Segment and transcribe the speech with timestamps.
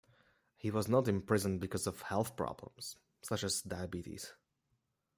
[0.57, 4.33] He was not imprisoned because of health problems such as diabetes.